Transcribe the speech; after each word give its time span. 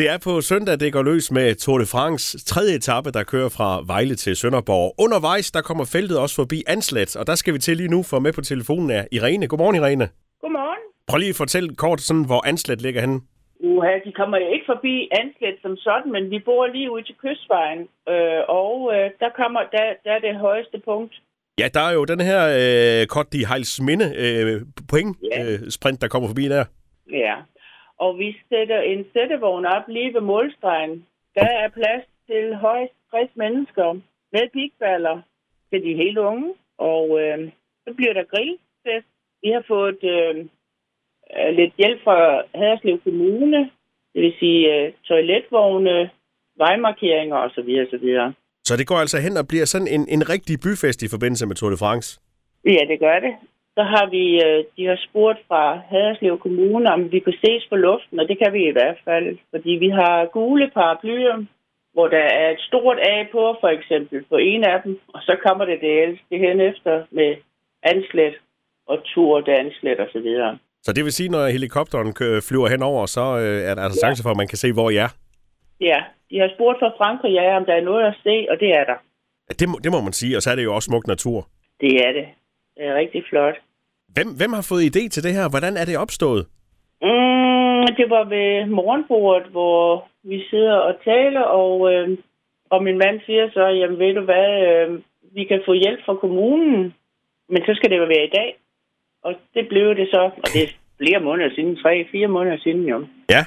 Det 0.00 0.08
er 0.14 0.20
på 0.28 0.40
søndag, 0.40 0.74
det 0.80 0.92
går 0.92 1.02
løs 1.02 1.26
med 1.30 1.54
Tour 1.54 1.78
de 1.78 1.86
France 1.94 2.24
tredje 2.50 2.74
etape, 2.80 3.10
der 3.16 3.24
kører 3.32 3.50
fra 3.58 3.68
Vejle 3.92 4.14
til 4.14 4.36
Sønderborg. 4.36 4.88
Undervejs, 5.04 5.50
der 5.56 5.62
kommer 5.68 5.84
feltet 5.94 6.16
også 6.24 6.36
forbi 6.42 6.58
Anslet, 6.74 7.10
og 7.20 7.24
der 7.26 7.34
skal 7.40 7.54
vi 7.54 7.58
til 7.58 7.76
lige 7.76 7.92
nu, 7.96 8.00
for 8.10 8.18
med 8.18 8.32
på 8.32 8.40
telefonen 8.40 8.90
er 8.98 9.04
Irene. 9.16 9.46
Godmorgen, 9.48 9.76
Irene. 9.76 10.06
Godmorgen. 10.42 10.82
Prøv 11.08 11.18
lige 11.18 11.34
at 11.34 11.40
fortælle 11.44 11.68
kort, 11.84 12.00
sådan, 12.00 12.26
hvor 12.30 12.40
Anslet 12.50 12.82
ligger 12.82 13.00
henne. 13.00 13.20
Uha, 13.70 13.94
de 14.06 14.12
kommer 14.12 14.36
jo 14.44 14.48
ikke 14.54 14.66
forbi 14.72 14.94
Anslet 15.22 15.56
som 15.62 15.76
sådan, 15.76 16.12
men 16.12 16.30
vi 16.30 16.38
bor 16.48 16.66
lige 16.66 16.90
ude 16.94 17.04
til 17.08 17.16
kystvejen, 17.22 17.80
øh, 18.12 18.40
og 18.48 18.74
øh, 18.94 19.04
der, 19.22 19.30
kommer, 19.40 19.60
der, 19.74 19.84
der 20.04 20.12
er 20.16 20.20
det 20.26 20.34
højeste 20.36 20.78
punkt. 20.84 21.14
Ja, 21.58 21.68
der 21.74 21.80
er 21.88 21.92
jo 21.98 22.04
den 22.04 22.20
her 22.20 22.42
øh, 22.60 23.06
Kort 23.06 23.32
de 23.32 23.46
Heilsminde 23.50 24.06
øh, 24.24 24.60
point 24.90 25.16
Ja. 25.32 25.38
øh, 25.44 25.58
sprint, 25.76 26.00
der 26.02 26.08
kommer 26.08 26.28
forbi 26.28 26.44
der. 26.48 26.64
Ja. 27.12 27.34
Og 28.04 28.18
vi 28.18 28.28
sætter 28.48 28.80
en 28.80 29.06
sættevogn 29.12 29.64
op 29.66 29.86
lige 29.88 30.14
ved 30.14 30.20
målstregen. 30.20 31.06
Der 31.34 31.50
er 31.62 31.68
plads 31.68 32.04
til 32.28 32.54
højst 32.54 32.94
60 33.10 33.30
mennesker 33.34 33.88
med 34.32 34.44
pigballer 34.52 35.16
til 35.70 35.82
de 35.86 35.94
helt 36.02 36.18
unge, 36.18 36.54
og 36.78 37.20
øh, 37.22 37.38
så 37.84 37.94
bliver 37.96 38.12
der 38.12 38.30
grillfest. 38.32 39.08
Vi 39.42 39.48
har 39.56 39.64
fået 39.68 40.00
øh, 40.14 40.34
øh, 41.36 41.50
lidt 41.58 41.74
hjælp 41.78 42.00
fra 42.04 42.42
Haderslev 42.54 43.00
Kommune, 43.00 43.70
det 44.14 44.22
vil 44.22 44.34
sige 44.38 44.60
øh, 44.74 44.92
toiletvogne, 45.04 46.10
vejmarkeringer 46.56 47.36
osv. 47.36 47.70
osv. 47.84 48.06
Så 48.64 48.76
det 48.76 48.86
går 48.86 48.96
altså 49.04 49.18
hen 49.18 49.36
og 49.36 49.48
bliver 49.48 49.64
sådan 49.64 49.88
en, 49.96 50.08
en 50.08 50.22
rigtig 50.28 50.56
byfest 50.64 51.02
i 51.02 51.08
forbindelse 51.14 51.46
med 51.46 51.56
Tour 51.56 51.70
de 51.70 51.76
France. 51.76 52.20
Ja, 52.64 52.82
det 52.90 52.98
gør 53.00 53.18
det. 53.26 53.34
Så 53.76 53.82
har 53.82 54.06
vi, 54.16 54.24
øh, 54.46 54.64
de 54.76 54.82
har 54.90 54.98
spurgt 55.08 55.38
fra 55.48 55.62
Haderslev 55.90 56.38
Kommune, 56.38 56.92
om 56.92 57.12
vi 57.12 57.18
kan 57.20 57.34
ses 57.44 57.62
på 57.70 57.76
luften, 57.76 58.20
og 58.20 58.28
det 58.28 58.36
kan 58.42 58.52
vi 58.52 58.62
i 58.68 58.72
hvert 58.78 58.98
fald, 59.04 59.38
fordi 59.50 59.70
vi 59.70 59.88
har 59.88 60.26
gule 60.32 60.70
paraplyer, 60.74 61.36
hvor 61.94 62.08
der 62.08 62.24
er 62.42 62.50
et 62.50 62.60
stort 62.60 62.98
A 63.12 63.16
på, 63.32 63.42
for 63.60 63.68
eksempel, 63.68 64.24
på 64.28 64.36
en 64.36 64.64
af 64.64 64.82
dem, 64.84 65.00
og 65.14 65.20
så 65.22 65.36
kommer 65.46 65.64
det 65.64 65.78
det 65.80 65.92
ældste 66.04 66.34
hen 66.44 66.60
efter 66.60 66.94
med 67.10 67.30
anslet 67.82 68.34
og 68.86 68.98
tur, 69.04 69.40
danslet 69.40 70.00
og 70.00 70.08
så 70.12 70.18
videre. 70.20 70.58
Så 70.82 70.92
det 70.92 71.04
vil 71.04 71.12
sige, 71.12 71.28
når 71.28 71.46
helikopteren 71.46 72.12
flyver 72.48 72.68
henover, 72.68 73.06
så 73.06 73.20
øh, 73.38 73.60
er 73.70 73.74
der 73.74 73.82
altså 73.82 74.00
Ja. 74.02 74.06
chance 74.06 74.22
for, 74.22 74.30
at 74.30 74.36
man 74.36 74.48
kan 74.48 74.58
se, 74.58 74.72
hvor 74.72 74.90
I 74.90 74.96
er. 74.96 75.10
Ja, 75.80 75.98
de 76.30 76.38
har 76.38 76.50
spurgt 76.56 76.78
fra 76.78 76.92
Frankrig, 76.98 77.32
ja, 77.32 77.56
om 77.56 77.64
der 77.64 77.74
er 77.74 77.84
noget 77.90 78.04
at 78.06 78.14
se, 78.22 78.46
og 78.50 78.56
det 78.60 78.70
er 78.78 78.84
der. 78.84 78.98
Ja, 79.48 79.52
Det 79.60 79.68
må, 79.68 79.76
det 79.84 79.90
må 79.92 80.00
man 80.00 80.12
sige, 80.12 80.36
og 80.36 80.42
så 80.42 80.50
er 80.50 80.56
det 80.56 80.64
jo 80.64 80.74
også 80.74 80.86
smuk 80.86 81.06
natur. 81.06 81.46
Det 81.80 81.92
er 82.06 82.12
det. 82.12 82.26
Er 82.84 82.94
rigtig 82.94 83.22
flot. 83.30 83.56
Hvem, 84.14 84.28
hvem 84.38 84.52
har 84.52 84.66
fået 84.70 84.82
idé 84.90 85.02
til 85.08 85.22
det 85.26 85.32
her? 85.38 85.46
Hvordan 85.48 85.74
er 85.76 85.84
det 85.84 86.02
opstået? 86.04 86.42
Mm, 87.02 87.86
det 87.98 88.06
var 88.14 88.24
ved 88.34 88.66
morgenbordet, 88.66 89.46
hvor 89.54 90.08
vi 90.22 90.38
sidder 90.50 90.76
og 90.88 90.94
taler, 91.04 91.40
og, 91.40 91.92
øh, 91.92 92.18
og 92.70 92.84
min 92.84 92.98
mand 92.98 93.20
siger 93.26 93.50
så, 93.50 93.64
jamen 93.80 93.98
ved 93.98 94.14
du 94.14 94.20
hvad, 94.30 94.48
øh, 94.68 95.00
vi 95.34 95.44
kan 95.44 95.62
få 95.66 95.72
hjælp 95.72 96.00
fra 96.06 96.14
kommunen, 96.14 96.94
men 97.48 97.62
så 97.66 97.72
skal 97.76 97.90
det 97.90 97.98
jo 97.98 98.04
være 98.04 98.26
i 98.26 98.34
dag. 98.38 98.50
Og 99.22 99.34
det 99.54 99.68
blev 99.68 99.96
det 99.96 100.08
så, 100.10 100.22
og 100.42 100.48
det 100.54 100.62
er 100.62 100.70
flere 100.98 101.20
måneder 101.20 101.50
siden, 101.54 101.76
tre, 101.76 102.06
fire 102.12 102.28
måneder 102.28 102.58
siden 102.58 102.84
jo. 102.92 103.06
Ja. 103.30 103.42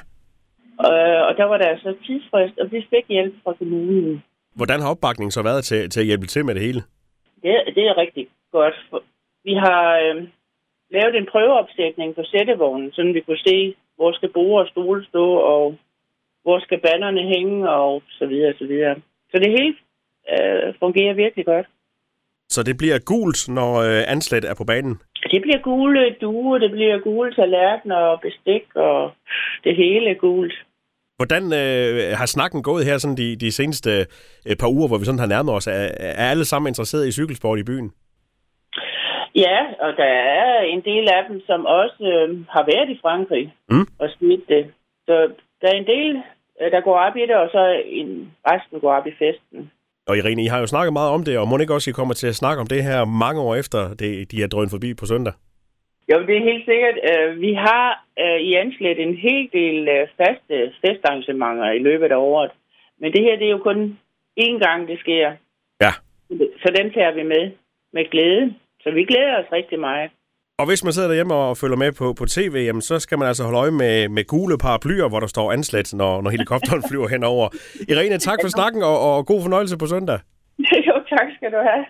Øh, 0.86 1.20
og 1.28 1.32
der 1.38 1.44
var 1.44 1.58
der 1.58 1.68
altså 1.68 1.94
tidsfrist, 2.06 2.58
og 2.58 2.72
vi 2.72 2.86
fik 2.90 3.04
hjælp 3.08 3.34
fra 3.44 3.52
kommunen. 3.52 4.22
Hvordan 4.56 4.80
har 4.80 4.90
opbakningen 4.90 5.30
så 5.30 5.42
været 5.42 5.64
til, 5.64 5.90
til 5.90 6.00
at 6.00 6.06
hjælpe 6.06 6.26
til 6.26 6.44
med 6.44 6.54
det 6.54 6.62
hele? 6.62 6.82
Det, 7.42 7.54
det 7.76 7.84
er 7.90 7.96
rigtig 7.96 8.26
godt. 8.52 8.74
For 8.90 9.02
Vi 9.44 9.54
har 9.54 9.84
øh, 10.04 10.16
lavet 10.90 11.14
en 11.16 11.30
prøveopsætning 11.32 12.14
på 12.14 12.22
sættevognen, 12.32 12.92
så 12.92 13.02
vi 13.14 13.20
kunne 13.20 13.46
se, 13.50 13.74
hvor 13.96 14.12
skal 14.12 14.30
borde 14.32 14.62
og 14.62 14.68
stole 14.68 15.04
stå, 15.04 15.26
og 15.54 15.76
hvor 16.42 16.58
skal 16.58 16.80
bannerne 16.80 17.22
hænge, 17.34 17.70
og 17.70 18.02
så 18.18 18.26
videre, 18.26 18.54
så 18.58 18.66
videre. 18.66 18.94
Så 19.30 19.36
det 19.38 19.50
hele 19.58 19.74
øh, 20.32 20.74
fungerer 20.78 21.14
virkelig 21.14 21.44
godt. 21.44 21.66
Så 22.48 22.62
det 22.62 22.76
bliver 22.76 22.98
gult, 22.98 23.48
når 23.48 23.72
øh, 23.88 24.02
anslet 24.14 24.44
er 24.44 24.54
på 24.54 24.64
banen. 24.64 24.94
Det 25.30 25.42
bliver 25.42 25.60
gule 25.62 26.16
duer, 26.20 26.58
det 26.58 26.70
bliver 26.70 26.98
gule 26.98 27.34
tallerkener 27.34 27.96
og 27.96 28.20
bestik, 28.20 28.64
og 28.74 29.12
det 29.64 29.76
hele 29.76 30.10
er 30.10 30.14
gult. 30.14 30.54
Hvordan 31.16 31.42
øh, 31.44 32.16
har 32.20 32.26
snakken 32.26 32.62
gået 32.62 32.84
her 32.84 32.98
sådan 32.98 33.16
de, 33.16 33.36
de 33.36 33.52
seneste 33.52 33.90
øh, 34.48 34.56
par 34.56 34.68
uger, 34.68 34.88
hvor 34.88 34.98
vi 34.98 35.04
sådan 35.04 35.18
har 35.18 35.26
nærmet 35.26 35.54
os? 35.54 35.66
Er, 35.66 35.88
er 35.98 36.30
alle 36.30 36.44
sammen 36.44 36.70
interesseret 36.70 37.08
i 37.08 37.12
cykelsport 37.12 37.58
i 37.58 37.64
byen? 37.64 37.92
Ja, 39.34 39.58
og 39.80 39.96
der 39.96 40.10
er 40.38 40.60
en 40.60 40.80
del 40.80 41.08
af 41.08 41.22
dem, 41.28 41.40
som 41.46 41.66
også 41.66 42.00
øh, 42.14 42.28
har 42.48 42.64
været 42.72 42.88
i 42.90 42.98
Frankrig 43.02 43.54
Mm. 43.70 43.86
og 43.98 44.08
set 44.18 44.42
det. 44.48 44.64
Så 45.06 45.14
der 45.60 45.68
er 45.68 45.76
en 45.76 45.86
del, 45.86 46.22
øh, 46.60 46.70
der 46.70 46.80
går 46.80 46.98
op 46.98 47.16
i 47.16 47.20
det, 47.20 47.36
og 47.36 47.48
så 47.52 47.82
en, 47.86 48.32
resten 48.50 48.80
går 48.80 48.92
op 48.92 49.06
i 49.06 49.12
festen. 49.18 49.70
Og 50.08 50.16
Irene, 50.18 50.42
I 50.42 50.46
har 50.46 50.60
jo 50.60 50.66
snakket 50.66 50.92
meget 50.92 51.10
om 51.12 51.24
det, 51.24 51.38
og 51.38 51.48
må 51.48 51.58
ikke 51.58 51.74
også, 51.74 51.90
I 51.90 51.98
kommer 52.00 52.14
til 52.14 52.26
at 52.26 52.34
snakke 52.34 52.60
om 52.60 52.66
det 52.66 52.82
her 52.84 53.04
mange 53.04 53.40
år 53.40 53.54
efter, 53.54 53.78
det, 53.94 54.32
de 54.32 54.42
er 54.42 54.46
drønet 54.48 54.70
forbi 54.70 54.94
på 54.94 55.06
søndag? 55.06 55.32
Jo, 56.12 56.16
det 56.26 56.36
er 56.36 56.48
helt 56.50 56.64
sikkert. 56.64 56.96
Øh, 57.10 57.40
Vi 57.40 57.52
har 57.54 58.04
øh, 58.22 58.40
i 58.48 58.54
Anslet 58.54 58.98
en 59.02 59.14
hel 59.16 59.48
del 59.52 59.88
faste 60.16 60.72
festarrangementer 60.86 61.70
i 61.70 61.78
løbet 61.78 62.12
af 62.12 62.16
året. 62.16 62.50
Men 63.00 63.12
det 63.12 63.22
her, 63.22 63.36
det 63.36 63.46
er 63.46 63.50
jo 63.50 63.58
kun 63.58 63.98
én 64.40 64.58
gang, 64.66 64.88
det 64.88 64.98
sker. 64.98 65.32
Ja. 65.82 65.92
Så 66.62 66.68
den 66.78 66.92
tager 66.92 67.12
vi 67.14 67.22
med 67.22 67.50
med 67.92 68.10
glæde. 68.10 68.54
Så 68.84 68.90
vi 68.90 69.04
glæder 69.04 69.34
os 69.40 69.52
rigtig 69.52 69.78
meget. 69.80 70.10
Og 70.58 70.66
hvis 70.66 70.84
man 70.84 70.92
sidder 70.92 71.08
derhjemme 71.08 71.34
og 71.34 71.56
følger 71.56 71.76
med 71.76 71.92
på, 72.00 72.06
på 72.18 72.24
tv, 72.36 72.54
jamen, 72.68 72.82
så 72.82 72.98
skal 72.98 73.18
man 73.18 73.28
altså 73.28 73.44
holde 73.44 73.58
øje 73.58 73.70
med, 73.70 74.08
med 74.08 74.24
gule 74.32 74.56
paraplyer, 74.58 75.08
hvor 75.08 75.20
der 75.20 75.26
står 75.26 75.52
anslet, 75.52 75.94
når, 75.94 76.22
når 76.22 76.30
helikopteren 76.30 76.82
flyver 76.90 77.08
henover. 77.08 77.46
Irene, 77.88 78.18
tak 78.18 78.38
for 78.42 78.48
snakken, 78.48 78.82
og, 78.82 78.96
og 79.08 79.26
god 79.26 79.42
fornøjelse 79.42 79.78
på 79.78 79.86
søndag. 79.86 80.18
jo, 80.88 80.94
tak 81.14 81.26
skal 81.36 81.50
du 81.52 81.60
have. 81.70 81.84